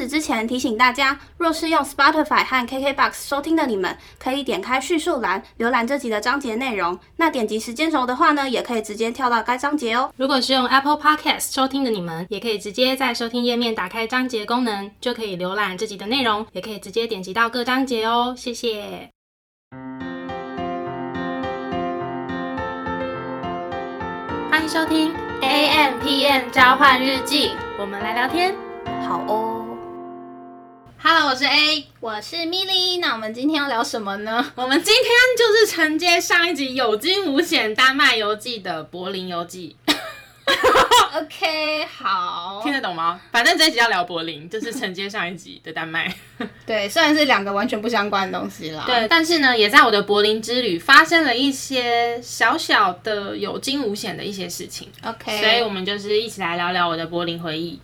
[0.00, 6.98] 始之前提醒大家，若是用 Spotify 和 KKBox 收听的你们，可以点开叙述栏浏览这集的章节内容。
[7.16, 10.10] 那点击时间轴的话呢，也可以直接跳到该章节哦。
[10.16, 18.34] 如果是用 Apple Podcast 收听的你们，也可以直接在收听页面打开章节功能，就可以浏览这集的内容，也可以直接点击到各章节哦。
[18.34, 19.10] 谢谢。
[24.50, 25.12] 欢迎收听
[25.42, 28.54] A M P M 交换日记，我们来聊天。
[29.06, 29.59] 好哦。
[31.02, 31.86] Hello，我是 A。
[31.98, 34.52] 我是 Milly，那我们今天要聊什么呢？
[34.54, 39.74] 我们今天就是承接上一集有惊无险丹麦游记的柏林游记，
[41.16, 43.18] OK，好听得懂吗？
[43.32, 46.14] 反正这一集要聊柏林，就是承接上一集的丹麦。
[46.66, 48.84] 对，虽然是两个完全不相关的东西啦。
[48.86, 57.80] 对，但是呢，也在我的柏林之旅发生了一些小小的有惊无险的一些事情，，OK，所以我们就是一起来聊聊我的柏林回忆。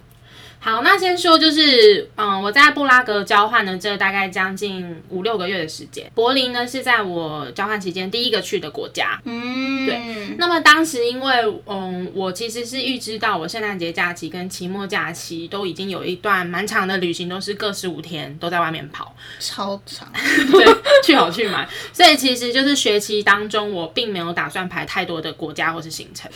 [0.66, 6.10] 好，那先说就是，嗯，我在布拉格交换的这大概将近五六个月的时间。
[6.12, 11.32] 柏林呢是在我交换期间第一个去的国家，嗯，对那么当时因为
[11.66, 20.10] 嗯，我其实是预知到我圣诞节假期跟期末假期都已经有一段蛮长的旅行，都是各十五天都在外面跑，超长，
[20.50, 20.66] 对，
[21.04, 26.28] 去好去满，所以其实就是学期当中我并没有打算排太多的国家或是行程，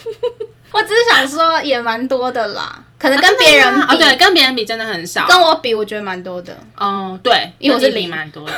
[0.73, 6.57] 我只是想说也蛮多的啦，可能跟别人比，哦，对，跟别人比真的很少，跟我比，我觉得蛮多的。
[6.81, 8.53] 嗯，对，因为我是比零蛮多的，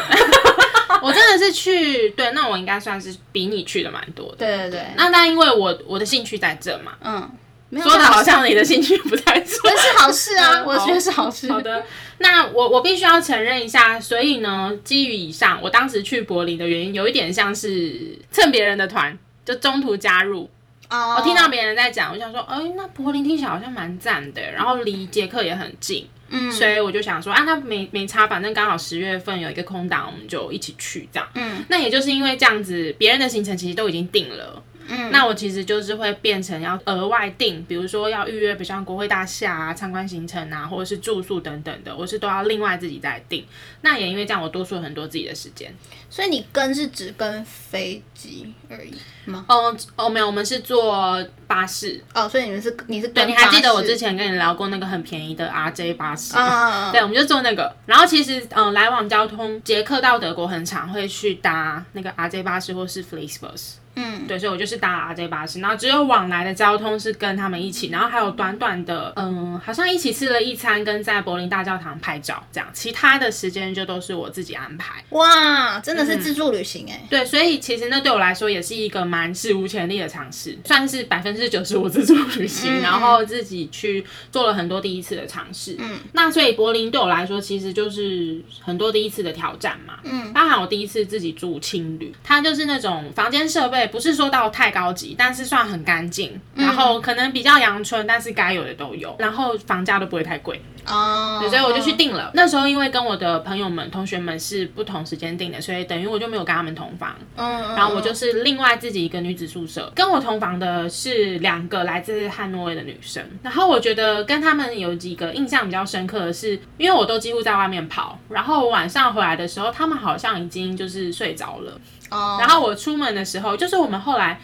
[1.02, 4.36] 我真的是去，对，那我应该算是比你去的蛮多的。
[4.36, 7.30] 对对对，那那因为我我的兴趣在这嘛，嗯，
[7.70, 9.56] 没有说的好像你的兴趣不在这。
[9.64, 11.50] 这是好事啊，嗯我觉得是好事。
[11.50, 11.82] 好的，
[12.18, 20.50] 那我我必须要承认一下，所以呢，基于以上，我当时去柏林的原因，有一点像是蹭别人的团，就中途加入。
[20.92, 31.28] 哦我听到别人在讲，我想说，哎、那柏林听起来好像蛮赞的，然后离捷克也很近，嗯所以我就想说，啊，那没没差，反正刚好十月份有一个空档，我们就一起去这样。
[31.34, 34.62] 嗯那也就是因为这样子，别人的行程其实都已经定了。
[34.88, 43.46] 嗯那我其实就是会变成要额外订，比如说要预约，比如像国会大厦啊、参观行程啊，或者是住宿等等的，我是都要另外自己再订。
[43.82, 45.72] 那也因为这样，我多出了很多自己的时间。
[46.08, 48.94] 所以你跟是只跟飞机而已
[49.30, 49.46] 吗？
[49.48, 52.02] 哦哦，没有，我们是坐巴士。
[52.14, 56.36] 哦，所以你们是你是对，你还记得我之前跟你聊过那个很便宜的 RJ 巴士？
[56.36, 56.92] 啊？
[56.92, 57.74] 对，我们就坐那个。
[57.86, 63.76] 然后其实，嗯、来往交通，捷克到德国很常会去搭那个 RJ 巴士或是 Flixbus。
[63.94, 75.04] 嗯，对，所以我就是搭 RJ 巴士，然后只有往来的交通是跟他们一起，然后还有短短的，嗯，好像一起吃了一餐，跟在柏林大教堂拍照这样，其他的时间就都是我自己安排。
[75.10, 77.04] 哇，真的是自助旅行哎。
[77.10, 85.76] 对，所以其实那对我来说也是一个蛮史无前例的尝试，算是百分之九十五自助旅行，然后自己去做了很多第一次的尝试。
[85.78, 89.98] 嗯，那所以柏林对我来说其实就是很多第一次的挑战嘛。
[90.04, 100.60] 嗯，包含我第一次自己住青旅，它就是那种房间设备不是说到太高级，但是算很干净，然后可能比较阳春，但是该有的都有，然后房价都不会太贵。
[100.84, 102.32] 哦，对所以我就去订了。
[102.34, 107.14] 那时候因为跟我的朋友们、同学们是不同时间订的，所以等于我就没有跟他们同房。
[107.36, 113.24] 嗯，然后我就是另外自己一个女子宿舍，跟我同房的是两个来自汉诺威的女生。
[113.44, 121.80] 然后我觉得跟他们有几个印象比较深刻的是，因为我都几乎在外面跑，然后晚上回来的时候，他们好像已经就是睡着了。
[122.12, 124.38] 哦，然后我出门的时候，就是我们后来。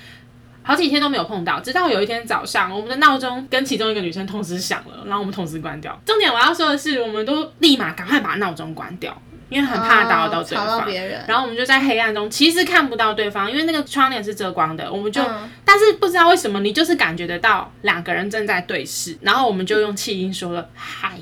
[0.60, 5.98] 好几天都没有碰到，直到有一天早上，我们的闹钟跟其中一个女生同时响了，然后我们同时关掉。
[6.04, 9.16] 重点我要说的是，我们都立马赶快把闹钟关掉，
[9.48, 10.66] 因为很怕打扰到对方。
[10.66, 11.24] 到别人。
[11.26, 21.18] 然后我们就在黑暗中，其实看不到对方，因为那个窗帘是遮光的，我们就，嗯但是不知道为什么，你就是感觉得到两个人正在对视，然后我们就用气音说了嗨。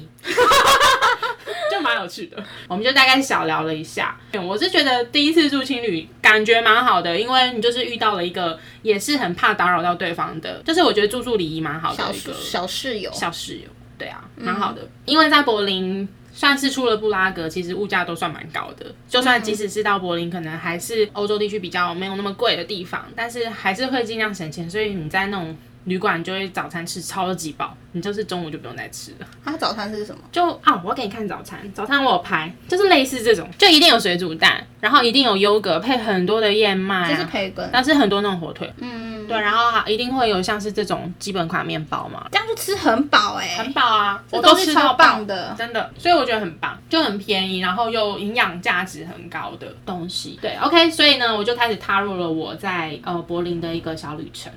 [1.71, 4.19] 就蛮有趣的，我们就大概小聊了一下。
[4.45, 14.89] 我是觉得第一次住青旅感觉蛮好的，因为你就是遇到了一个也是很怕打扰到对方的，就是我觉得住宿礼仪蛮好的小一个小室友，小室友，对啊，蛮好的。
[15.05, 18.87] 因为在柏林算是出了布拉格，其实物价都算蛮高的。
[19.09, 24.69] 就算即使是到柏林，可能还是欧洲地区比较没有那么贵的地方，但是还是会尽量省钱。
[24.69, 25.57] 所以你在那种
[25.87, 29.27] 旅馆就会早餐吃超级饱，你就是中午就不用再吃了。
[29.45, 30.21] 他早餐是什么？
[30.31, 37.69] 就啊，我要给你看早餐，早餐我有拍，就是类似这种，就一定有水煮蛋，然后一定有优格配很多的燕麦、就是啊，培根。
[37.73, 45.07] 但是很多那种火腿，嗯，对，然后还一定会有像是这种基本款面包嘛，这样就吃很饱哎很，饱啊，这我都吃到饱。
[45.07, 45.55] 棒的。
[45.57, 50.37] 真的，所以我觉得很棒，就很便宜，然后又营养价值很高的东西。
[50.43, 54.53] 对，OK，所以呢，我就开始踏入了我在呃柏林的一个小旅程。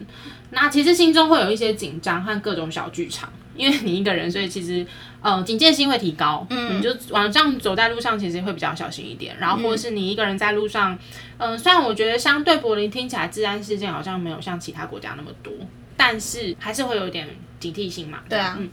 [0.52, 4.86] 那其实心中会有一些紧张和各种小剧场，因为你一个人，所以其实
[5.22, 10.98] 呃警戒心会提高，嗯，你就晚上走在路上其实会比较小心一点，然后或者是你一个人在路上，
[11.38, 15.54] 嗯、虽然我觉得相对柏林听起来治安事件好像没有像其他国家那么多，
[15.96, 17.28] 但是还是会有一点
[17.60, 18.70] 警惕性嘛，对啊嗯，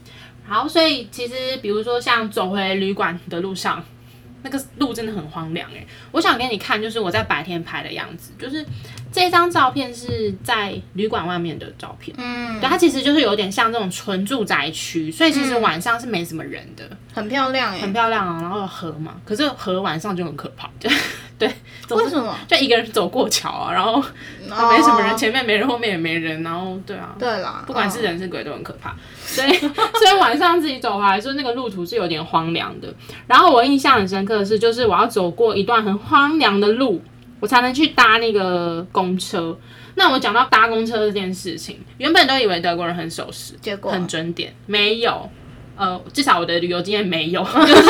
[0.47, 3.83] 好，所以其实比如说像走回旅馆的路上。
[4.43, 8.63] 那个路真的很荒凉哎、我想给你看，就是我在白天拍的样子，就是
[9.17, 18.39] 这张照片是在旅馆外面的照片，嗯，对，它其实就是有点像这种纯住宅区，所以其实晚上是没什么人的，很漂亮哎、很漂亮啊。
[18.39, 20.87] 然后有河嘛，可是河晚上就很可怕， 就
[21.39, 21.51] 对，
[21.87, 22.35] 走为什么？
[22.47, 32.87] 就一个人走过桥啊，然后哦没什么人，前面没人，后面也没人，然后对啊，对啦，不管是嗯人是鬼都很可怕，所以 所以晚上自己走回来说那个路途是有点荒凉的。
[33.25, 37.01] 然后我印象很深刻的是，就是我要走过一段很荒凉的路，
[37.39, 39.57] 我才能去搭那个公车。
[39.95, 45.29] 那我讲到搭公车这件事情，原本都以为德国人很守时，结果很准点，没有。
[45.77, 47.89] 呃，至少我的旅游经验没有， 就是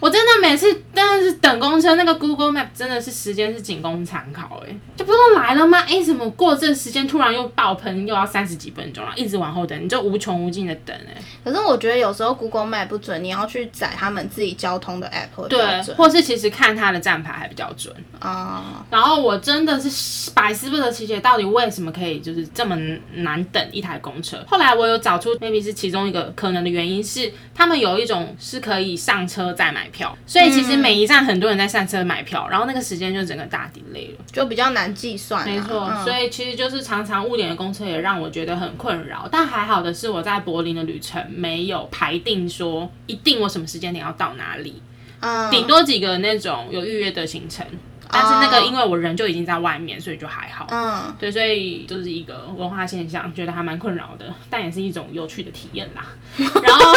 [0.00, 5.78] 我真的每次真的是等公车，那个 Google Map 真的是时间是仅供参考，哎，就不是都来了吗？
[5.80, 17.94] 哎，怎么过这时间突然又爆喷，又要三十几分钟了，一直往后等，你就无穷无尽的等，哎，可是我觉得有时候 Google Map 不准，你要去载他们自己交通的 app 会对，准或是其实看他的站牌还比较准。
[18.18, 22.76] 啊、然后我真的是百思不得其解，到底为什么可以就是这么
[23.14, 24.42] 难等一台公车？
[24.46, 34.24] 后来我有找出 maybe 是其中一个可能的原因是，他们有一种是可以上车再买票，所以其实每一站很多人在上车买票，然后那个时间就整个大 delay 了。
[34.30, 35.44] 就比较难计算、啊。
[35.44, 39.28] 没错，嗯所以其实就是常常误点的公车也让我觉得很困扰。
[39.32, 44.80] 但还好的是，我在柏林的旅程没有排定说一定我什么时间点要到哪里，
[45.18, 47.66] 嗯，顶多几个那种有预约的行程。
[48.12, 50.66] 但是那个哦因为我人就已经在外面，所以就还好。
[50.70, 56.04] 嗯，对，所以就是一个文化现象，觉得还蛮困扰的，但也是一种有趣的体验啦。
[56.36, 56.92] 然后，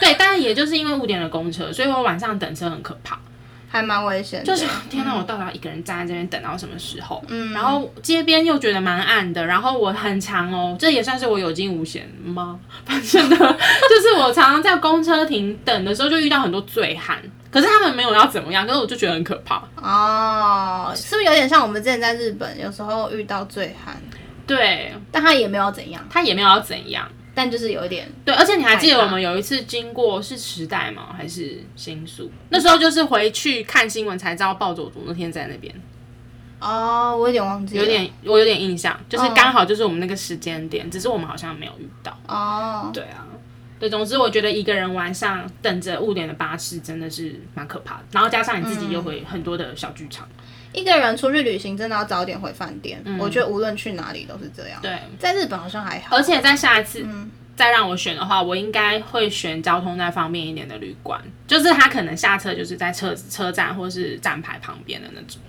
[0.00, 3.18] 对，但是也就是因为误点了公车，所以我晚上等车很可怕。
[3.70, 4.46] 还蛮危险的。
[4.46, 7.22] 就是天哪，我到底要一个人站在这边等到什么时候？
[7.28, 12.58] 嗯，然后街边又觉得蛮暗的，然后我很长哦，这也算是我有惊无险吗？
[12.86, 17.18] 反正呢，就是我常常在公车停等的时候就遇到很多醉汉，
[17.50, 19.62] 可是他们没有要怎么样，可是我就觉得很可怕。
[19.76, 23.96] 哦，是不是有点像我们之前在日本，有时候遇到醉汉，
[24.46, 27.08] 对但他也没有怎样，他也没有要怎样。
[27.34, 31.14] 但就是有一点对，而且你还记得我们有一次经过是时代吗？
[31.16, 32.28] 还是新宿？
[32.48, 35.72] 那时候就是回去看新闻才知道暴走族那天在那边，
[36.58, 42.12] 哦，我有点忘记了，有点我有点印象，就是哦刚好就是我们那个时间点，只是我们好像没有遇到。
[42.26, 43.24] 哦，对啊，
[43.78, 50.28] 对，总之我觉得一个人晚上等着误点的巴士真的是蛮可怕的，然后加上你自己又会很多的小剧场。
[50.72, 54.80] 一个人出去旅行真的要早点回饭店，我觉得无论去哪里都是这样。
[54.80, 57.06] 嗯对，在日本好像还好，而且在下一次。
[57.56, 65.40] 再让我选的话，我应该会选交通再方便一点的旅馆，就是他可能下车就是在车车站或是站牌旁边的那种。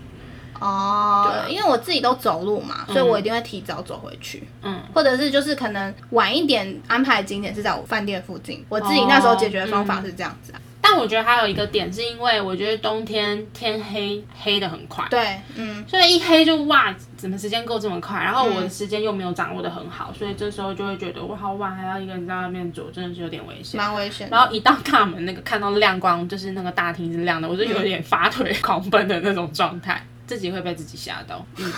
[0.60, 4.48] 哦，对啊因为我自己都走路嘛，所以我一定会提早走回去。
[4.62, 10.60] 嗯，或者是就是可能晚一点安排景点是在我饭店附近，我自己那时候解决的方法是这样子啊。
[10.82, 18.24] 但我觉得还有一个点，是因为我觉得冬天天黑黑的很快，对，嗯，所以一黑就哇，怎么时间过这么快？
[18.24, 23.78] 然后我的时间又没有掌握的很好，所以这时候就会觉得我好晚，还要一个人在外面走，真的是有点危险。
[23.78, 24.30] 蛮危险。
[24.32, 31.44] 然后一到大门那个看到亮光，就是那个大厅是亮的，我就有点发腿狂奔的那种状态，自己会被自己吓到。
[31.58, 31.74] 嗯，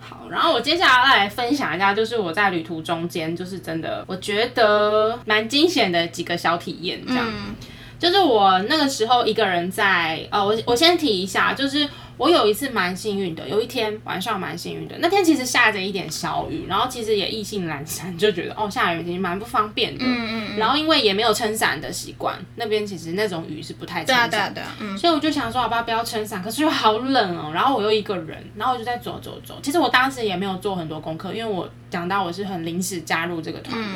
[0.00, 7.24] 好，然后我接下来来分享一下，就是我在旅途中间，就是真的我觉得蛮惊险的几个小体验，这样。
[7.28, 7.54] 嗯
[7.98, 27.50] 就是我那个时候一个人在，呃，我我先提一下，就是我有一次蛮幸运的，有一天晚上蛮幸运的，那天其实下着一点小雨，然后其实也意兴阑珊，就觉得哦下雨其实蛮不方便的，嗯嗯，然后因为也没有撑伞的习惯，那边其实那种雨是不太撑对啊对啊对啊，嗯，所以我就想说，好吧，不要撑伞，可是又好冷哦。
[27.52, 29.58] 然后我又一个人，然后我就在走走走。
[29.62, 33.88] 其实我当时也没有做很多功课，因为我讲到我是很临时加入这个团的，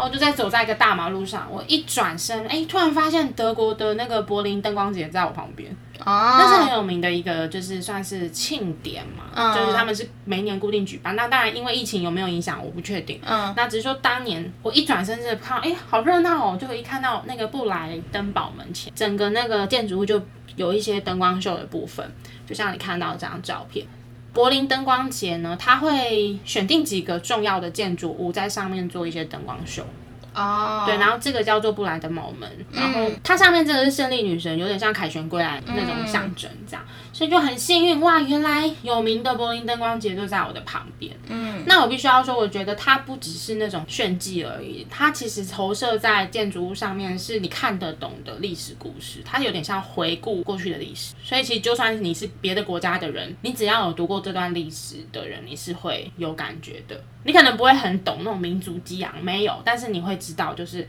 [0.00, 11.14] 然后我就在走在一个大马路上，我一转身，哎，突然发现德国的那个柏林灯光节在我旁边，哦那是哦，很有名的一个，就是算是庆典嘛，嗯就是他们是每年固定举办。
[11.14, 13.20] 那当然，因为疫情有没有影响，我不确定。
[13.26, 20.18] 嗯，那只是说当年我一转身是看，哎、好热闹哦，就一看到那个布莱登堡门前，整个那个建筑物就
[20.56, 22.10] 有一些灯光秀的部分，
[22.46, 23.86] 就像你看到这张照片。
[24.32, 29.84] 柏林灯光节呢，它会选定几个重要的建筑物在上面做一些灯光秀。
[30.32, 36.84] 哦，对，然后这个叫做布莱德堡门，然后它上面这个是胜利女神，有点像凯旋归来那种象征这样。
[37.12, 41.14] 所以就很幸运哇，原来有名的柏林灯光节就在我的旁边。
[41.28, 51.14] 嗯，那我必须要说，我觉得它不只是那种炫技而已，它其实投射在建筑物上面，是你看得懂的历史故事，它有点像回顾过去的历史。
[51.22, 57.00] 所以其实就算你是别的国家的人，你只要有读过这段历史的人，你是会有感觉的。
[57.24, 60.88] 你可能不会很懂那种民族激昂，没有，但是你会知道，就是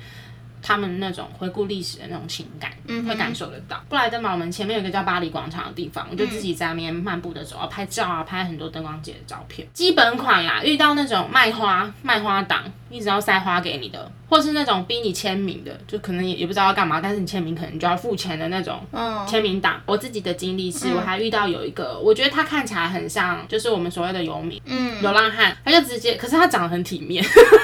[0.61, 2.71] 他们那种回顾历史的那种情感，
[3.07, 3.83] 会感受得到。
[3.89, 9.67] 布莱登堡门前面有一个叫巴黎广场的地方，我就自己在那边漫步的时候拍照啊，拍很多灯光节的照片。
[9.73, 18.79] 基本款啦，遇到那种卖花卖花党，一直要塞花给你的，或是那种逼你签名的，就可能也也不知道要干嘛，但是你签名可能就要付钱的那种
[19.27, 19.81] 签名档。
[19.85, 27.21] 我自己的经历是，我还遇到有一个，我觉得他看起来很像，就是我们所谓的游民，嗯，流浪汉，他就直接，可是他长得很体面，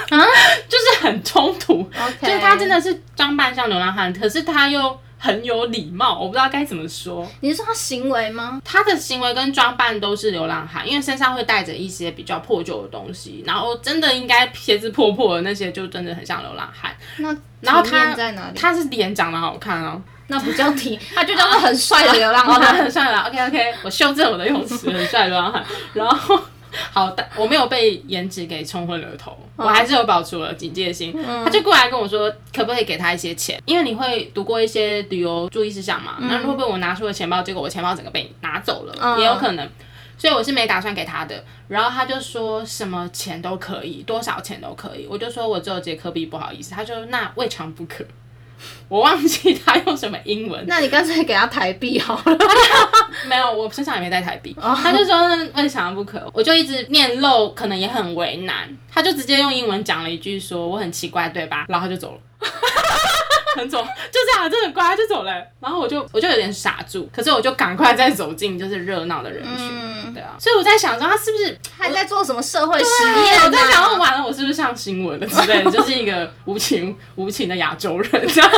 [0.09, 0.19] 啊，
[0.67, 1.89] 就是很冲突，
[2.21, 7.27] 就是他真的是装扮像流浪汉，可是他又很有礼貌，我不知道该怎么说。
[7.41, 8.61] 你是说他行为吗？
[8.63, 16.95] 他的行为跟装扮都是流浪汉，因为身上会带着一些比较破旧的东西，然后真的应该鞋子破破的那些，就真的很像流浪汉。
[17.17, 18.59] 那然后他在哪里？
[18.59, 22.75] 他是脸长得好看哦，那不叫体， 他就叫做很帅的流浪汉。
[22.77, 23.21] 很帅了。
[23.27, 25.63] OK OK，我修正我的用词，很帅的流浪汉。
[25.93, 26.39] 然后。
[26.91, 31.13] 好的，我没有被颜值给冲昏了头，我还是有保持我的警戒心。
[31.43, 33.61] 他就过来跟我说，可不可以给他一些钱？
[33.65, 36.17] 因为你会读过一些旅游注意事项嘛。
[36.19, 39.67] 那会不会我拿出了钱包，结果我钱包整个被拿走了，也有可能。
[40.17, 41.43] 所以我是没打算给他的。
[41.67, 45.05] 然后他就说什么钱都可以，多少钱都可以。
[45.07, 46.71] 我就说我只有杰克币，不好意思。
[46.71, 48.03] 他说那未尝不可。
[48.87, 52.37] 我忘记他用什么英文，那你干脆给他台币好了。
[53.27, 54.55] 没有，我身上也没带台币。
[54.61, 55.15] 他就说
[55.55, 58.69] 为啥不可，我就一直面露，可能也很为难。
[58.91, 61.65] 他就直接用英文讲了一句说我很奇怪，对吧？
[61.67, 62.19] 然后就走了。
[63.57, 65.31] 很走， 就这样，就很乖，就走了。
[65.59, 70.35] 然后我就我就有点傻住，可是我就赶快再走进就是热闹的人群，对啊。
[70.39, 73.41] 所以我在想说，他是不是还在做什么社会实验？
[73.43, 75.71] 我在想，完了，我是不是上新闻了之类的？
[75.71, 78.51] 就是一个无情无情的亚洲人这样。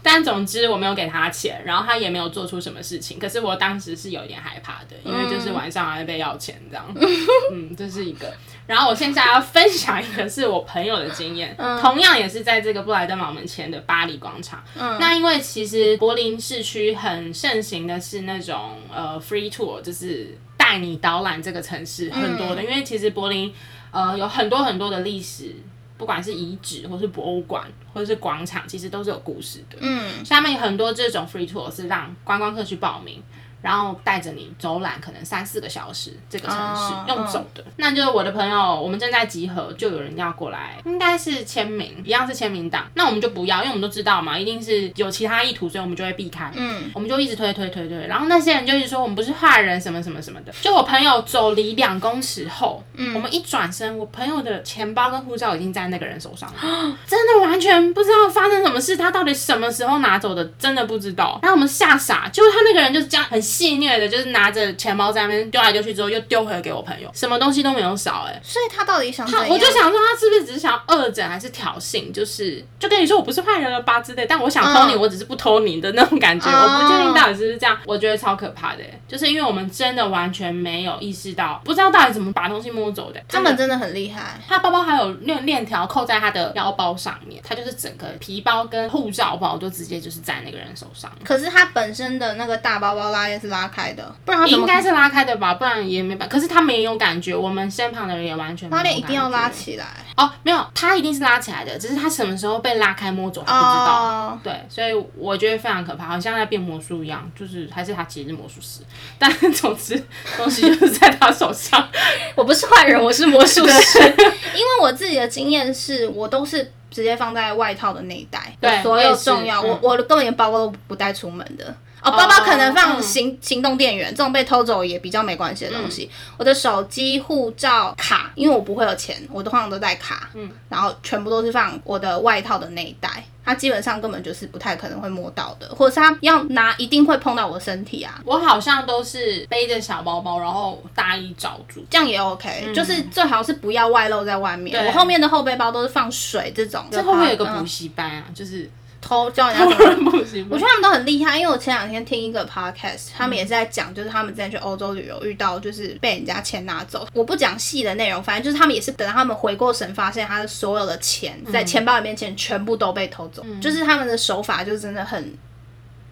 [0.00, 3.18] 但总之我没有给他钱，然后他也没有做出什么事情。
[3.18, 6.86] 可是我当时是有一点害怕的，因为就是晚上还被要钱这样。
[7.52, 8.32] 嗯，这是一个。
[8.68, 14.62] 然后我现在要分享一个是我朋友的经验，同样也是在这个布莱登堡门前的巴黎广场。
[15.00, 23.52] 那因为其实柏林市区很盛行的是那种呃 free tour，就是带你导览这个城市很多的，因为其实柏林
[23.90, 25.56] 呃有很多很多的历史。
[25.96, 29.78] 不管是遗址，或是博物馆，或者是广场，其实都是有故事的。
[29.80, 33.20] 嗯，下面有很多这种 free tour 是让观光客去报名。
[33.60, 37.64] 然后带着你走览，可能三四个小时，这个城市用走的。
[37.76, 42.86] 那就是我的朋友，我们正在集合，就有人要过来，应该是签名，一样是签名档。
[42.94, 46.50] 那我们就不要，因为我们都知道嘛，一定是有其他意图，所以我们就会避开。
[46.54, 48.06] 嗯，我们就一直推推推推。
[48.06, 50.52] 然后那些人就一直说我们不是坏人，什么什么什么的。
[50.62, 56.58] 就我朋友走离两公尺后，嗯，我们一转身，我朋友的钱包跟护照已经在那个人手上了，
[57.06, 61.40] 真的完全不知道发生什么事，他到底什么时候拿走的，真的不知道。
[61.42, 63.42] 然后我们吓傻，就是他那个人就是这样很。
[63.48, 68.40] 戏虐的，就是拿着钱包在那边丢来丢去之后，又丢回给我朋友，什么东西都没有少哎。
[68.42, 72.12] 所以他到底想他，我就想说他是不是只是想要恶整，还是挑衅？
[72.12, 76.48] 就是就跟你说我不是坏人了吧之类，但我想偷你，我只是不偷你的那种感觉。
[76.48, 83.20] 我不确定到底是不是这样，我觉得超可怕的，就是因为我们真的完全没有意识到，不知道到底怎么把东西摸走的。
[83.28, 91.10] 他们真的很厉害，他包包还有链链条扣在他的腰包上面，他就是整个皮包跟护照包就直接就是在那个人手上。
[91.24, 96.28] 可是他本身的那个大包包拉链是拉开的，不然他应该是拉开的吧，不然也没办。
[96.28, 104.40] 可是他没有感觉，我们身旁的人也完全拉链一定要拉起来哦，没有，他一定是拉起来的，只是他什么时候被拉开摸走，他不知道。
[104.42, 108.80] 对，所以我觉得非常可怕，好像在变魔术一样，就是还是他其实是魔术师，
[109.18, 110.02] 但总之
[110.36, 111.88] 东西就是在他手上。
[112.34, 113.98] 我不是坏人，我是魔术师。
[113.98, 121.74] 因为我自己的经验是我都是直接放在外套的内袋，对，所有重要，我我根本连包包都不带出门的。
[122.08, 126.10] 哦，包包可能放行行动电源，这种被偷走也比较没关系的东西。
[126.36, 130.30] 我的手机、护照、卡，因为我不会有钱，我的通常都带卡。
[130.34, 138.20] 嗯，然后全部都是放我的外套的内袋，它基本上根本就是不太可能会摸到的，或者是他要拿一定会碰到我的身体啊。
[138.24, 144.86] 我好像都是背着小包包，然后大衣罩住，这样也 OK，就是最好是不要外露在外面。
[144.86, 146.84] 我后面的后背包都是放水这种。
[146.90, 148.24] 这会不会有个补习班啊？
[148.34, 148.70] 就是。
[149.00, 151.38] 偷教人家怎么补习，我觉得他们都很厉害。
[151.38, 157.06] 因为我前两天听一个 podcast，他们也是在讲，就是他们之前去欧洲旅游遇到，就是被人家钱拿走。
[157.12, 165.32] 我不讲细的内容，反正就是他们也是等到他们回过神，发现他的所有的钱在钱包里面钱全部都被偷走，就是他们的手法就真的很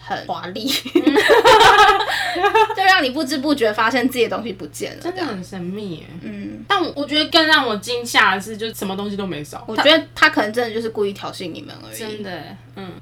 [0.07, 0.65] 很华丽，
[2.77, 5.03] 就让你不知不觉发现自己的东西不见了。
[5.03, 6.05] 真的很神秘耶。
[6.23, 9.65] 嗯，但我我觉得更让我惊吓的是，就什么东西都没少。
[9.67, 11.99] 我觉得他可能真的就是故意挑衅你们而已。
[11.99, 12.43] 真的，
[12.77, 12.93] 嗯，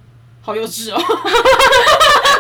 [0.45, 1.01] 好幼稚哦。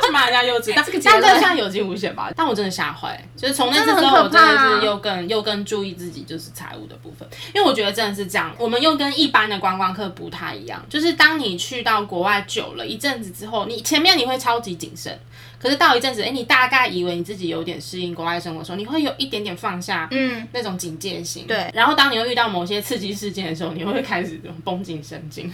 [0.04, 2.30] 去骂人家幼稚，但这个结论但这算有惊无险吧？
[2.36, 15.18] 但我真的吓坏，就是从那次之后，我真的是又更又更注意自己就是财务的部分，因为我觉得真的是这样，我们又跟一般的观光客不太一样，就是当你去到国外久了一阵子之后，你前面你会超级谨慎。
[15.58, 21.46] 可是到一阵子，哎、你大概以为你自己有点适应国外生活的时候，你会有一点点放下，嗯，那种警戒心。
[21.46, 25.50] 对然后当你又遇到某些刺激事件的时候，你会开始绷紧神经。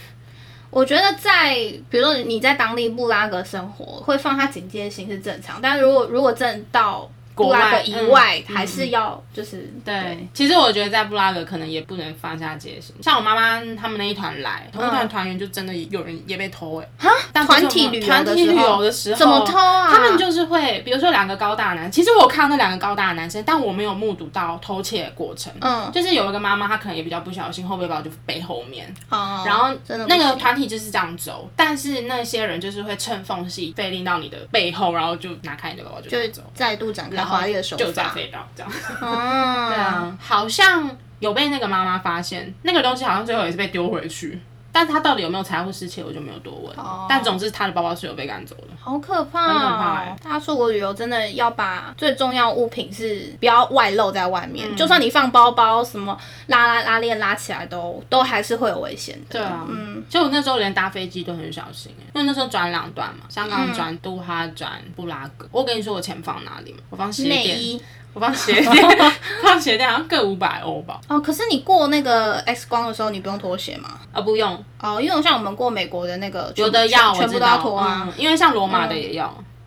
[0.70, 1.54] 我觉得在
[1.90, 7.10] 比如说你在当地布拉格生活，会放他警戒心是正常，但如果如果真的到
[7.44, 12.94] 布拉格以外，嗯还是要就是对，其实我觉得在布拉格可能也不能放下戒心。
[13.02, 19.88] 像我妈妈他们那一团来，同一团团员就真的有人也被偷哎、欸，但不是我们团体旅游团体旅游的时候怎么偷啊？
[19.90, 25.52] 他们就是会，比如说两个高大男，其实我看到那两个高大的男生，但我没有目睹到偷窃的过程。
[25.60, 25.90] 嗯。
[25.92, 29.74] 就是有一个妈妈，她可能也比较不小心，后背包就背后面，哦，然后
[30.06, 38.10] 那个团体就是这样走，但是那些人就是会趁缝隙飞进到你的背后，然后就拿开你的包包就走，再度展开华丽的手就再法。
[38.10, 38.72] 飞刀这样。
[39.00, 44.40] 嗯， 对啊，好像有被那个妈妈发现，那个东西好像最后也是被丢回去，
[44.72, 46.76] 但他到底有没有财务失窃，我就没有多问。
[46.76, 48.68] 哦但总之他的包包是有被赶走的。
[48.78, 49.48] 好可怕、哦！
[49.48, 59.38] 很可怕欸大家出国旅游真的要把最重要物品是不要外露在外嗯面，就算你放包包什么拉拉拉链拉起来都都还是会有危险的。
[59.38, 65.46] 对啊，嗯，就我那时候连搭飞机都很小心欸，因为那时候转两段嘛，香嗯港转杜哈转布拉格。
[65.50, 66.78] 我跟你说我钱放哪里吗？
[66.90, 69.12] 我放鞋垫，内衣我放鞋垫，
[69.42, 71.00] 放鞋垫好像各五百欧吧？
[71.08, 74.00] 哦，可是你过那个 X 光的时候，你不用脱鞋吗？
[74.12, 78.02] 啊，不用，哦，因为像我们过美国的那个，有的要全部都要道，脱啊。
[78.06, 79.26] 嗯，因为像罗马的也要，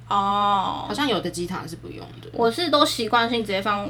[0.09, 2.29] 哦好，像有的机场是不用的。
[2.33, 3.89] 我是都习惯性直接放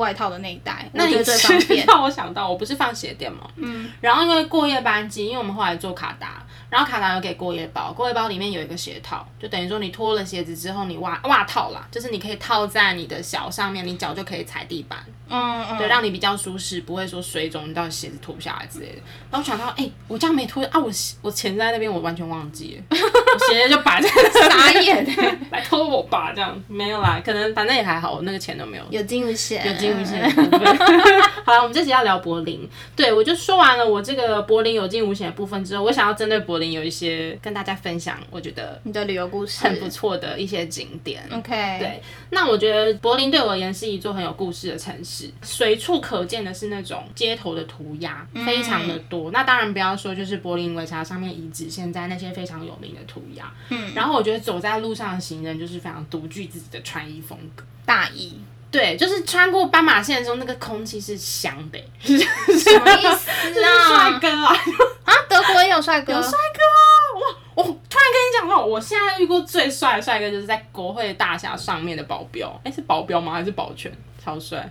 [0.00, 1.84] 外套的那一袋，那你我觉得最方便。
[1.86, 3.48] 让我想到，我不是放鞋垫吗？
[3.56, 3.90] 嗯。
[4.00, 19.02] 然后因为过夜班机，因为我们后来做卡达，然后卡达有给过夜包，过夜包里面有一个鞋套，就等于说你脱了鞋子之后，你袜袜套啦，就是你可以套在你的脚上面，你脚就可以踩地板，嗯嗯，对，让你比较舒适，不会说水肿到鞋子脱不下来之类的。
[19.30, 25.06] 然后我想到，哎、我这样没脱啊，我我钱在那边，我完全忘记了， 我鞋子就摆在那傻眼，
[25.50, 30.78] 来偷我吧，这样没有啦，可能反正也还好，我那个钱都没有有惊无险，有惊无险的部分。
[31.44, 41.22] 好了，我们这集要聊柏林，对我就说完了我这个柏林有惊无险的部分之后，我想要针对柏林有一些跟大家分享，我觉得你的旅游故事很不错的一些景点。
[41.32, 49.30] OK，对，那我觉得柏林对我而言是一座很有故事的城市，随处可见的是那种街头的涂鸦，非常的多。
[49.30, 57.64] 那当然不要说就是柏林围墙上面遗址现在那些非常有名的涂鸦，嗯，然后我觉得走在路上的行人就是非常独具自己的穿衣风格。
[57.84, 58.38] 大意
[58.70, 63.62] 对，就是穿过斑马线的时候，那个空气是香的，什么意思帅
[63.96, 64.18] 啊？
[64.20, 64.54] 哥啊，
[65.04, 67.20] 啊，德国也有帅哥，有帅哥啊！
[67.20, 73.32] 哇，我突然跟你讲话，我现在遇过最帅的帅哥就是在国会大厦上面的保镖，哎，是保镖吗？
[73.32, 73.90] 还是保全？
[74.22, 74.70] 超帅！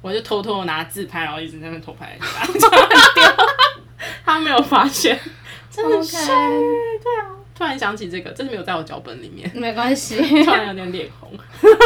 [0.00, 2.16] 我就偷偷的拿自拍，然后一直在那边偷拍
[4.24, 5.18] 他没有发现，
[5.70, 6.60] 真的帅 OK
[7.02, 11.30] 对啊，突然想起这个，真的没有在我脚本里面，没关系 突然有点脸红。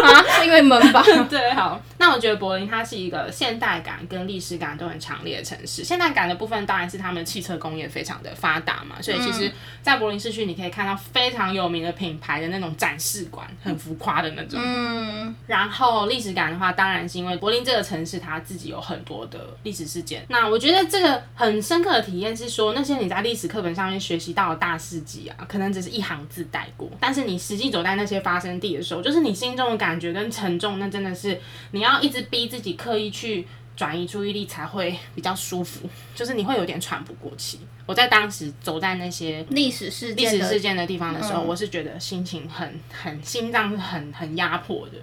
[0.02, 1.02] 啊，是因为闷吧？
[1.28, 5.84] 对，好，那我觉得柏林它是一个现代感跟历史感都很强烈的城市。
[5.84, 9.50] 现代感的部分当然是他们汽车工业非常的发达嘛，所以其实，
[9.82, 14.58] 在柏林市区你可以看到非常有名的品牌的那种展示馆，很浮夸的那种。
[14.62, 20.24] 嗯，然后历史感的话，当然是因为柏林这个城市它自己有很多的历史事件。
[20.28, 31.40] 那我觉得这个很深刻的体验是说，那些你在历史课本上面学习到的大事迹啊，可能只是一行字带过，但是你实际走在那些发生地的时候，就是你心中的感觉跟沉重，那真的是
[31.72, 33.46] 你要一直逼自己刻意去。
[33.78, 37.60] 转移注意力才会比较舒服，就是你会有点喘不过气。
[37.86, 44.94] 我在当时走在那些 历史事历件的史事件的地方的时候，嗯我是觉得心情很很心脏是很很压迫的。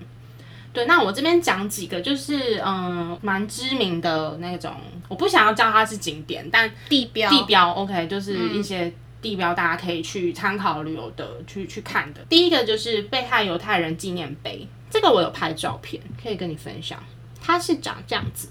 [0.73, 4.75] 对，那我这边讲几个就是嗯蛮知名的那种，
[5.07, 8.91] 我不想要叫它是景点，但地标，地标 OK 就是一些
[9.25, 12.23] 地标，大家可以去参考旅游的去去看的。
[12.29, 17.03] 第一个就是被害犹太人纪念碑，这个我有拍照片可以跟你分享，
[17.41, 18.49] 它是长这样子。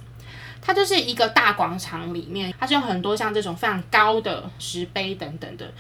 [0.67, 5.71] 它就是一个大广场里面，它是有很多像这种非常高的石碑等等的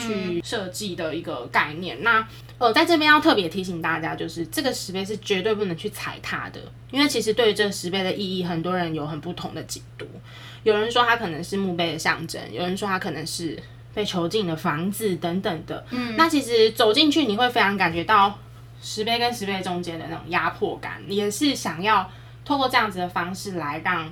[0.00, 2.02] 去设计的一个概念。
[2.02, 6.60] 那呃，在这边要特别提醒大家，就是这个石碑是绝对不能去踩踏的，
[6.90, 10.06] 因为其实对于这个石碑的意义，很多人有很不同的解读。
[10.62, 13.62] 有人说它可能是墓碑的象征，有人说它可能是
[13.94, 15.84] 被囚禁的房子等等的。
[15.90, 18.38] 嗯，那其实走进去你会非常感觉到
[18.82, 22.10] 石碑跟石碑中间的那种压迫感，也是想要
[22.44, 24.10] 透过这样子的方式来让。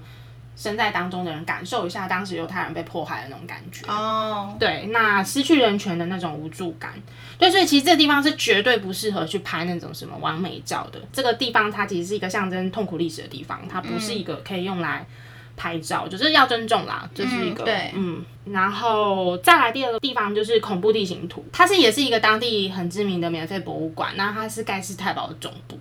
[0.60, 6.92] 身在当中的人感受一下当时犹太人被迫害的那种感觉哦，对，那失去人权的那种无助感，
[7.38, 10.98] 对，所以其实这个地方是绝对不适合去拍那种什么完美照的。
[11.12, 15.06] 这个地方它其实是一个象征痛苦历史的地方，它不是一个可以用来
[15.59, 25.77] 拍照，就是要尊重啦，这是一个对，嗯，然后再来第二个地方就是恐怖地形图，它是也是一个当地很知名的免费博物馆，那它是盖世太保的总部。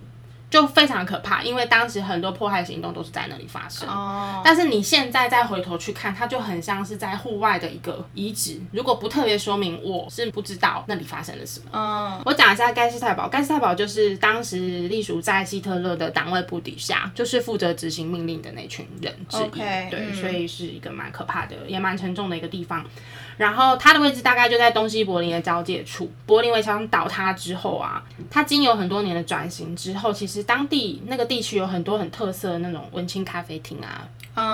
[0.50, 3.88] 就非常可怕，因为当时很多迫害行动都是在那里发生。
[3.88, 4.40] 哦。
[4.44, 8.60] 但是你现在再回头去看，它就很像是在户外的一个遗址。
[8.72, 11.66] 如果不特别说明，我是不知道那里发生了什么。
[11.72, 12.22] 哦。
[12.24, 19.90] 我讲一下盖世太保，盖世太保就是当时隶属在希特勒的党卫部底下，就是负责执行命令的那群人之一。
[19.90, 22.84] 对，所以是一个蛮可怕的，也蛮沉重的一个地方。
[23.36, 26.10] 然后它的位置大概就在东西柏林的交界处。
[26.26, 34.08] 柏林围墙倒塌之后啊，它经有很多年的转型之后，其实当地那个地区有很多很特色的那种文青咖啡厅啊、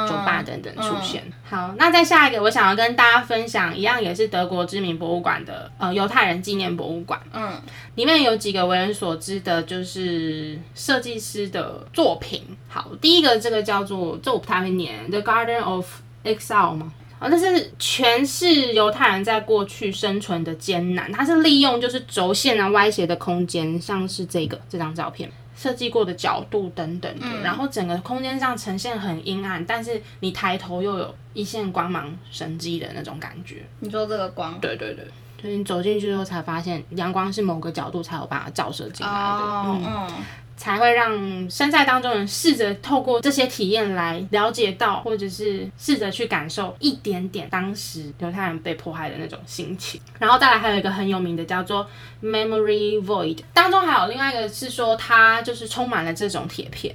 [0.06, 1.22] 酒吧等等出现。
[1.44, 7.20] 好，那再下一个，我想要跟大家分享，一样也是德国知名博物馆的呃犹太人纪念博物馆。
[7.32, 7.52] 嗯，
[7.94, 12.42] 里面有几个为人所知的，就是设计师的作品。
[12.68, 15.86] 好，第一个这个叫做这我不太会念，The Garden of
[16.24, 16.92] Exile 吗？
[17.26, 33.64] 那是诠释犹太人在过去生存的艰难，它是利用就是轴线啊歪斜的空间，像是这个这张照片设计过的角度等等的，然后整个空间上呈现很阴暗，但是你抬头又有一线光芒神机的那种感觉。
[33.80, 34.58] 你说这个光？
[34.60, 35.04] 对对对，
[35.36, 39.40] 就是你走进去之后才发现，阳光是某个角度才有办法照射进来的。
[39.86, 40.08] 嗯。
[40.56, 50.00] 才会让身在当中人试着透过这些体验来了解到，或者是试着去感受一点点当时犹太人被迫害的那种心情。
[50.18, 51.86] 然后再来还有一个很有名的叫做
[52.22, 56.94] Memory Void，当中还有另外一个是说它就是充满了这种铁片。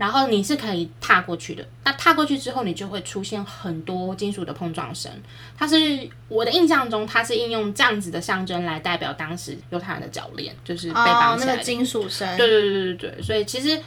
[0.00, 5.12] 然后你是可以踏过去的，那踏过去之后，你就会出现很多金属的碰撞声。
[5.58, 11.52] 它是我的印象中，它是应用这样子的象征来代表当时犹太人的脚链，就是被绑起来。
[11.52, 12.26] 那个金属声。
[12.38, 13.22] 对对对对对。
[13.22, 13.78] 所以其实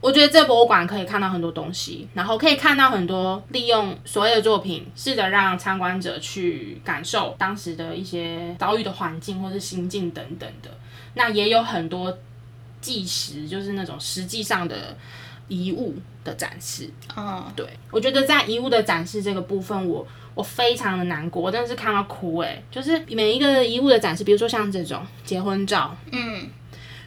[0.00, 10.68] 我觉得这博物馆可以看到很多东西，然后可以看到很多利用所有的作品，试着让参观者去感受当时的一些遭遇的环境或是心境等等的。
[11.14, 12.18] 那也有很多
[12.80, 14.96] 计时，就是那种实际上的。
[15.52, 26.48] 遗物的展示，嗯，对我觉得在遗物的展示这个部分，我我非常的难过，我真的是看到哭哎，就是每一个遗物的展示，比如说像这种结婚照，嗯，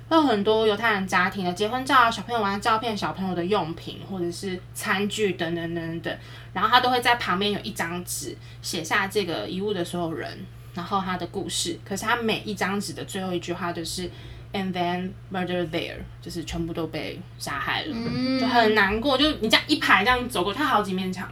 [0.08, 6.16] 会有很多犹太人家庭的结婚照，小朋友玩的照片，小朋友的用品或者是餐具等等等等，
[6.54, 14.10] 然后他都会在旁边有一张纸写下这个遗物的所有人，然后他的故事，可是他每一张纸的最后一句话就是。
[14.56, 17.94] And then murder there，就是全部都被杀害了，
[18.40, 19.18] 就很难过。
[19.18, 21.30] 就你这样一排这样走过，它好几面墙，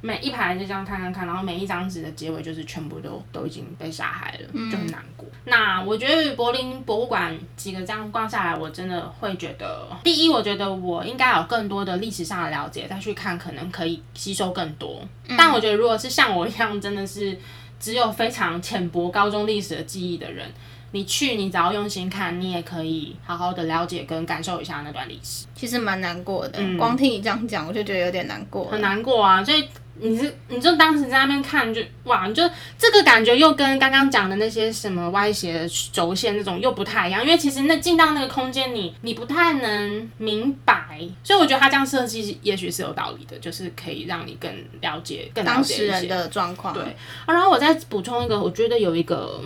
[0.00, 5.26] 每一排就这样看看看，然后每一张纸的结尾就是全部都都已经被杀害了，就很难过。
[5.44, 15.02] 那我觉得柏林博物馆几个这样逛下来，我真的会觉得，第一，我觉得我应该有更多的历史上的了解，再去看可能可以吸收更多。
[15.36, 17.36] 但我觉得，如果是像我一样，真的是
[17.80, 20.48] 只有非常浅薄高中历史的记忆的人。
[20.92, 25.46] 你去，你只要用心看，你也可以好好的了解跟感受一下那段历史。
[25.54, 28.66] 其实蛮难过的，光听你这样讲，我就觉得有点难过。
[28.66, 29.42] 很难过啊！
[29.42, 32.42] 所以你是，你就当时在那边看，就哇，你就
[32.76, 37.22] 这个感觉又跟刚刚讲的那些什么歪斜轴线那种又不太一样。
[37.24, 40.98] 因为其实那进到那个空间，你你不太能明白。
[41.24, 44.52] 所以我觉得他这样设计也许是有道理的，就是可以让你更
[44.82, 46.74] 了解、更当事人的状况。
[46.74, 46.82] 对，
[47.24, 49.40] 啊然后我再补充一个，我觉得有一个。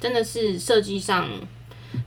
[0.00, 1.28] 真的是设计上，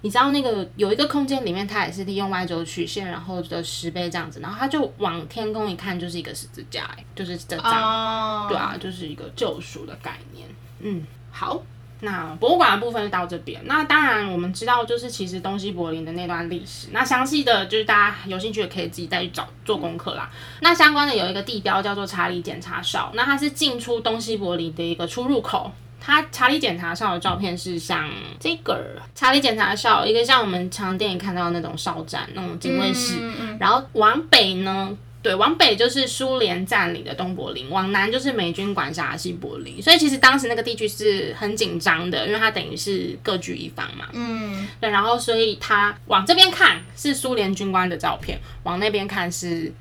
[0.02, 10.48] 你知道那个有一个空间里面，它也是利用 Y 轴曲线，然后的石碑这样子，然后它就往天空一看，就是一个十字架，哎，就是这张，对啊，就是一个救赎的概念。
[10.82, 11.62] 嗯，好，
[12.02, 13.60] 那博物馆的部分就到这边。
[13.66, 20.30] 那当然，我们知道就是其实东西柏林的那段历史，那详细的就是大家有兴趣的可以自己再去找做功课啦。
[20.62, 25.72] 那相关的有一个地标叫做查理检查哨，那它是进出东西柏林的一个出入口。
[26.00, 28.10] 他查理检查哨的照片是像
[28.40, 33.16] 这个查理检查哨，一个像我们常电影看到的那种哨站那种警卫室。
[33.60, 39.82] 然后往北呢，对，往北就是苏联占领的东柏林，往南就是美军管辖的西柏林。
[39.82, 44.06] 所以其实当时那个地区是很紧张的，因为它等于是各据一方嘛。
[44.14, 44.90] 嗯，对。
[44.90, 49.74] 然后所以他往这边看是苏联军官的照片，往那边看是。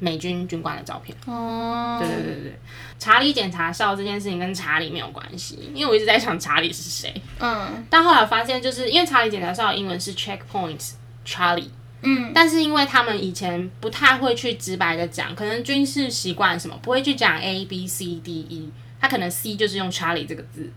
[0.00, 1.12] 美军军官的照片。
[1.26, 2.58] 哦，对对对对，
[2.98, 7.86] 查理检查哨这件事情跟查理没有关系，因为我一直在想查理是谁，嗯。
[7.88, 10.92] 但后来发现就是因为查理检查哨的英文是 checkpoint
[11.26, 11.70] Charlie。
[12.00, 20.72] 嗯，但是因为他们以前不太会去直白的讲，可能军事习惯什么不会去讲 A B C D E，他可能 C 就是用 Charlie 这个字，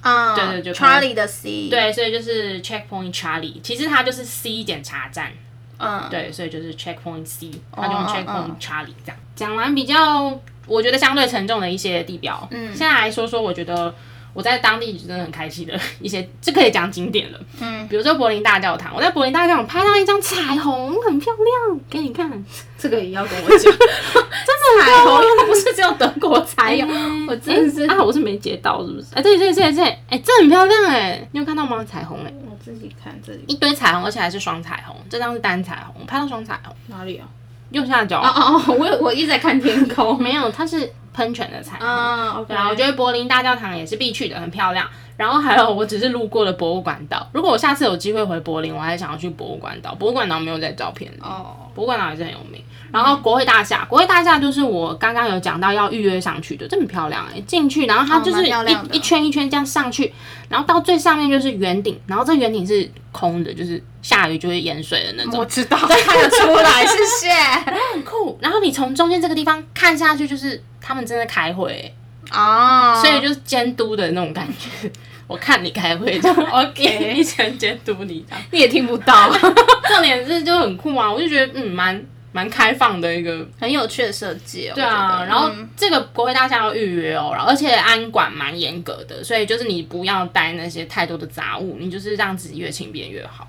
[0.00, 5.30] 啊，对对就可能，Charlie 的 C，，对，所以就是 checkpoint Charlie，其实它就是 C 检查站，
[5.76, 9.16] 嗯，对，所以就是 checkpoint C，他就用哦 checkpoint Charlie 这样。
[9.34, 13.94] 讲完比较我觉得相对沉重的一些地标，嗯，现在来说说我觉得。
[14.36, 17.40] 我在当地真的很开心的一些，这可以讲景点了。
[17.58, 22.30] 嗯，比如说柏林大教堂，我在柏林大教堂拍到一张彩虹，很漂亮，给你看。
[22.76, 26.86] 这个也要跟我讲， 真的彩虹它不是只有德国才有，
[27.26, 29.06] 我真的是，啊，我是没截到，是不是？
[29.14, 31.82] 哎、对对对对，哎、这很漂亮哎，你有看到吗？
[31.82, 37.26] 彩虹哎，我自己看这里一堆彩虹，而且还是双彩虹，这张是单彩虹，我拍到双彩虹，哪里啊？
[37.76, 38.20] 右下角。
[38.20, 41.88] 哦哦哦，我我一直在看天空，没有，它是喷泉的彩虹。
[41.88, 44.86] 啊，OK，对啊，我觉得柏林大教堂也是必去的，很漂亮。
[45.16, 47.26] 然后还有，我只是路过了博物馆岛。
[47.32, 49.94] 如果我下次有机会回柏林，我还想要去博物馆岛。
[49.94, 52.62] 博物馆岛没有在照片里，哦，博物馆岛也是很有名。
[52.92, 60.12] 然后国会大厦，国会大厦就是我刚刚有讲到要预约上去的，这么漂亮哎、进去，然后它哦就是一、一圈一圈这样上去，
[60.50, 65.44] 然后到最上面就是圆顶，然后这圆顶是空的，就是下雨就会淹水的那种我。
[65.46, 67.32] 知道，看得出来，谢谢。
[67.94, 68.38] 很酷。
[68.40, 71.94] 然后你从中间这个地方看下去，就是他们正在开会欸、
[72.30, 74.88] 哦，所以就是监督的那种感觉。
[75.26, 78.24] 我看你开会就， OK， 一直监督你。
[78.52, 79.28] 你也听不到，
[79.88, 83.44] 重点是就很酷啊，我就觉得嗯蛮蛮开放的一个。
[83.58, 84.72] 很有趣的设计哦。
[84.76, 93.48] 对啊，然后嗯这个国会大厦要预约哦，然后而且安管蛮严格的，所以就是你不要带那些太多的杂物，你就是让自己越轻便越好。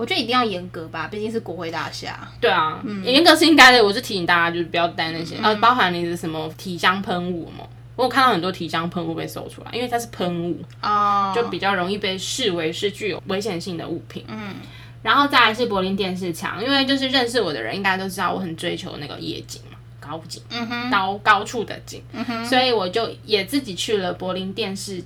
[0.00, 2.26] 我觉得一定要严格吧，毕竟是国会大厦。
[2.40, 3.84] 对啊，严格是应该的。
[3.84, 7.66] 我是提醒大家，就是不要带那些，呃，包含你的什么体香喷雾嘛。
[7.96, 14.24] 我有看到很多体香喷雾被搜出来，因为它是喷雾，哦，就比较容易被视为是具有危险性的物品。
[14.26, 14.54] 嗯，
[15.02, 25.04] 然后再来是柏林电视墙，因为就是认识我的人应该都知道我很追求那个夜景嘛，高景，嗯哼，高高处的景，嗯哼，所以我就也自己去了柏林电视，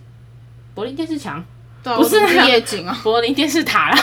[0.73, 1.45] 柏林电视墙，
[1.85, 3.99] 不是夜景啊，柏林电视塔啦，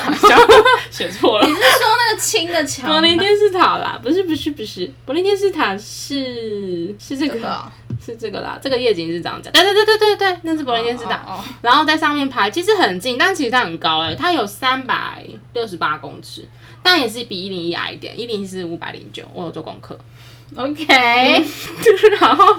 [0.91, 1.47] 写错了。
[1.47, 2.87] 你是说那个青的墙？
[2.87, 7.71] 柏林电视塔啦，不是不是不是，柏林电视塔是是这个
[8.05, 11.43] 是这个啦，这个夜景是这样讲，对对对对对对，那是柏林电视塔。
[11.61, 16.47] 然后在上面拍，其实很近，但其实它很高哎、它有三百六十八公尺，
[16.83, 19.97] 但也是比一零一矮一点，一零一是五百零九，我有做功课。
[20.55, 20.85] 哦 OK，
[22.19, 22.55] 然后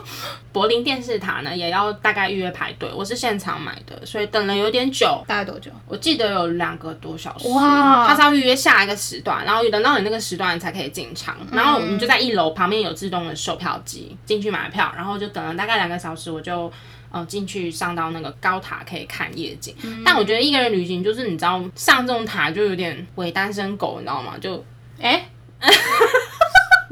[0.52, 5.70] 柏林电视塔呢也要大概预约排队，我是现场买的，所以等了有点久，大概多久？
[5.86, 7.48] 我记得有两个多小时。
[7.48, 16.72] 哇它是要预约下一个时段，然后等到你那个时段你才可以进场，然后你就在一楼旁边有自动的售票机进去买票，然后就等了大概两个小时，我就。
[17.14, 24.32] 呃，进去上到那个高塔可以看夜景，但我觉得一个人旅行就是你知道上这种塔就有点伪单身狗，你知道吗？
[24.40, 24.64] 就
[24.98, 25.22] 哎、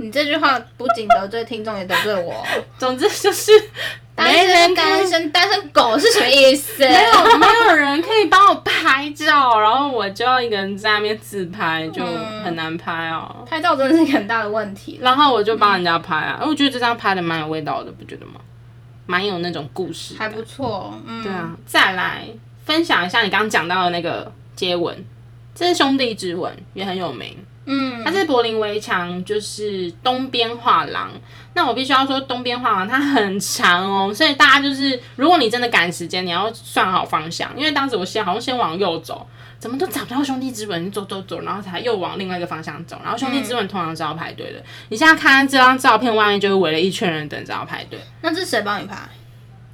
[0.01, 2.45] 你这句话不仅得罪听众，也得罪我。
[2.79, 3.53] 总之就是
[4.15, 6.79] 单身单身单身狗是什么意思？
[6.83, 12.03] 没有没有人可以帮我拍照，然后我就要一个人在那边自拍，就
[12.43, 13.47] 很难拍哦。
[13.49, 14.99] 拍照真的是一个很大的问题。
[15.03, 18.41] 然后我就帮人家拍啊，我觉得这张拍的蛮有味道的，不觉得吗？
[19.07, 20.15] 蛮有那种故事。
[20.19, 22.25] 还不错，嗯，对啊，再来
[22.65, 25.05] 分享一下你刚刚讲到的那个接吻，
[25.55, 27.37] 这是兄弟之吻，也很有名。
[27.67, 31.11] 嗯，它是柏林围墙，就是东边画廊。
[31.55, 39.27] 那我必须要说，东边画廊它很长哦， 所以大家就是，如果你真的赶时间，你要算好方向，因为当时我先好像先往右走，
[39.59, 44.63] 怎么都找不到兄弟之吻，你走走走，然后才又往另外一个方向走，然后兄弟之吻通常是要排队的。
[44.89, 48.97] 你现在看这张照片，外面就是围了一圈人等着要排队，那这是谁帮你拍？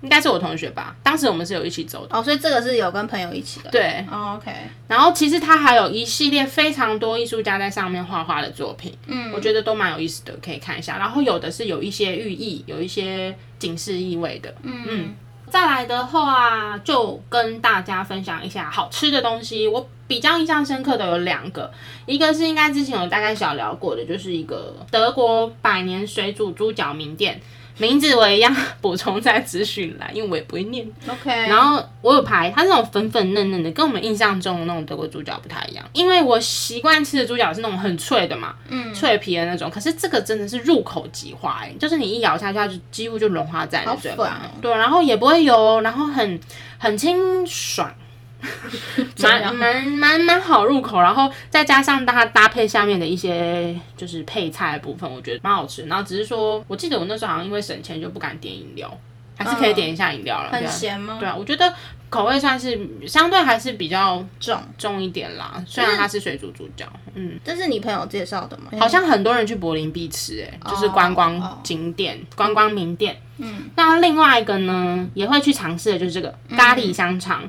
[0.06, 0.94] 应该是我同学吧？
[1.02, 2.16] 当时我们是有一起走的。
[2.16, 3.70] 哦，所以这个是有跟朋友一起的。
[3.70, 4.52] 对，哦，OK，
[4.86, 10.96] 然后其实它还有一系列非常多艺术家在上面画画的作品，嗯，我觉得都蛮有意思的，可以看一下。
[10.96, 15.12] 然后有的是有一些寓意，有一些警示意味的，嗯
[15.50, 19.66] 再来的话，就跟大家分享一下好吃的东西。
[19.66, 21.68] 我比较印象深刻的有两个，
[22.04, 27.40] 一个是应该之前有大概小聊过的，就是一个德国百年水煮猪脚名店。
[27.78, 30.86] 名字我一样补充在资讯栏，因为我也不会念。
[31.08, 35.84] OK，然后我有排，它是那种粉粉嫩嫩的，跟我们印象中的那种德国猪脚不太一样。
[35.92, 39.70] 因为我习惯吃的猪脚是那种很脆的嘛，嗯，脆皮的那种。
[39.70, 44.24] 可是这个真的是入口即化、欸，就是你一咬下去，它就几乎就融化在你的嘴巴。
[44.24, 46.40] 哦对，然后也不会油，然后很
[46.78, 47.92] 很清爽，
[49.22, 55.84] 蛮蛮蛮蛮好入口，然后再加上它搭配下面的一些就是配菜的部分，我觉得蛮好吃。
[55.86, 58.98] 然后只是说，我记得我那时候好像因为省钱就不敢点饮料，
[59.36, 60.50] 还是可以点一下饮料了。
[60.50, 61.16] 很咸吗？
[61.18, 61.72] 对啊，我觉得
[62.08, 65.62] 口味算是相对还是比较重重一点啦。
[65.66, 68.70] 虽然它是水煮猪脚，嗯，这是你朋友介绍的吗？
[68.78, 73.16] 好像很多人去柏林必吃，哎，就是观光景点、观光名店。
[73.38, 77.42] 嗯，那另外一个呢，也会去尝试的就是这个咖喱香肠。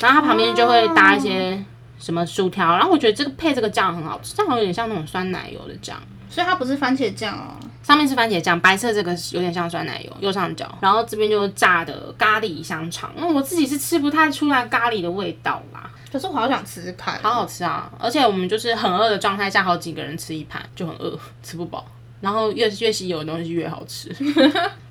[0.00, 1.62] 然后它旁边就会搭一些
[1.98, 5.96] 什么薯条，然后我觉得这个配这个酱很好吃，这样有点像那种酸奶油的酱，
[6.30, 21.84] 所以它不是番茄酱哦，上面是番茄酱，白色这个有点像酸奶油，右上角，然后这边就是炸的咖喱香肠，那我自己是吃不太出来咖喱的味道啦，可是我好想吃吃看，好好吃啊，而且我们就是很饿的状态下，好几个人吃一盘就很饿，吃不饱，
[22.20, 24.14] 然后越越稀有的东西越好吃。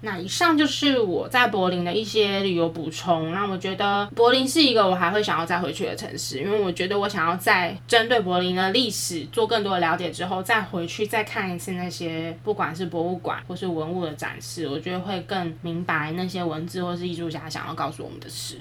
[0.00, 3.32] 那以上就是我在柏林的一些旅游补充。
[3.32, 18.58] 那我觉得柏林是一个我还会想要再回去的城市，因为我觉得我想要在针对柏林的历史做更多的了解之后，再回去再看一次那些不管是博物馆或是文物的展示，我觉得会更明白那些文字或是艺术家想要告诉我们的事。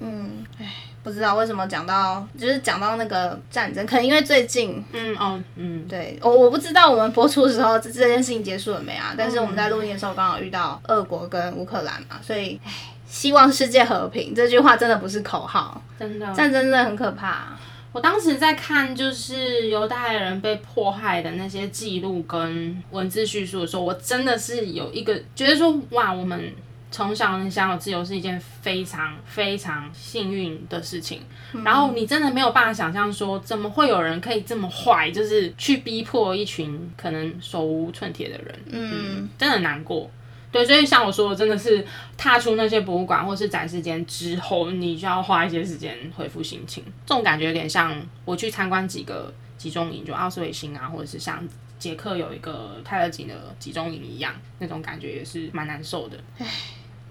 [0.00, 0.66] 嗯，唉，
[1.08, 9.14] 不知道为什么讲到就是讲到那个战争，可能因为最近，嗯哦，嗯，对我我不知道我们播出的时候这这件事情结束了没啊？
[9.16, 12.70] 但是我们在录音的时候刚好遇到俄国跟乌克兰嘛，所以唉，
[13.08, 17.56] 希望世界和平这句话真的不是口号，真的，战争真的很可怕。
[17.92, 26.52] 我当时在看就是犹太人被迫害的那些记录跟文字叙述的时候，我真的是有一个觉得说，哇，我们。
[26.90, 31.20] 从小能享有自由是一件非常非常幸运的事情，
[31.64, 40.10] 然后你真的没有办法想象说，怎么会有人可以这么坏，就是去逼迫一群可能手无寸铁的人，嗯，真的难过。
[40.50, 46.82] 对，所以像我说的，真的是踏出那些博物馆或是展示间之后，你就要花一些时间恢复心情。
[47.04, 51.46] 这种感觉有点像我去参观几个集中营，就奥斯维辛啊，或者是像
[51.78, 56.16] 捷克有一个泰勒井的集中营一样，那种感觉也是蛮难受的。
[56.38, 56.46] 唉。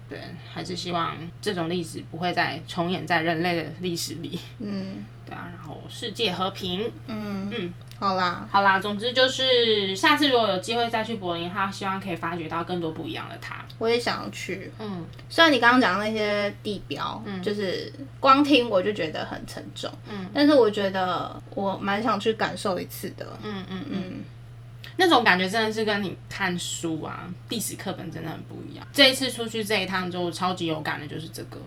[0.08, 0.18] 对，
[0.52, 4.38] 还是希望这种历史不会再重演在人类的历史里。
[4.58, 6.90] 嗯， 对啊，然后世界和平。
[7.06, 13.64] 嗯嗯，好啦，好啦，总之就是下次如果有机会再去柏林，他希望可以发掘到更多不一样的他。
[13.78, 14.72] 我也想要去。
[14.78, 19.90] 嗯，虽然你刚刚讲的那些地标，嗯，就是光听我就觉得很沉重。
[20.10, 23.26] 嗯，但是我觉得我蛮想去感受一次的。
[23.42, 24.24] 嗯嗯嗯。
[25.00, 28.84] 那种感觉真的是跟你看书啊，历史课本真的很不一样。
[28.92, 31.58] 这一次出去这一趟就超级有感的，就是这个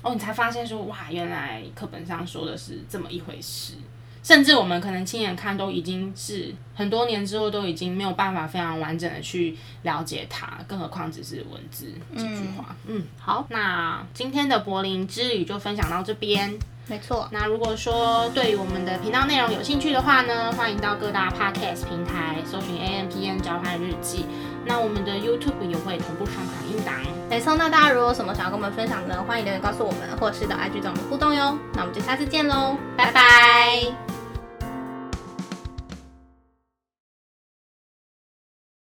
[0.00, 3.74] 哦，你才发现说哇，原来课本上说的是这么一回事。
[4.22, 12.76] 甚至我们可能亲眼看都已经是很多年之后，都已经没有办法非常完整的去了解它，更何况只是文字几句话。
[12.86, 16.56] 嗯，好，那今天的柏林之旅就分享到这边。
[16.88, 24.24] 没错，那如果说对于我们的频道内容有兴趣的话呢，欢迎到各大 podcast 平台搜寻 A M P N 交换日记。
[24.64, 26.94] 那我们的 YouTube 也会同步上传音档。
[27.28, 31.58] 没错，那大家如果有什么想要跟我们分享的，欢迎留言告诉我们，或是到 IG 找我们互动哟。
[31.74, 34.17] 那我们就下次见喽，拜拜。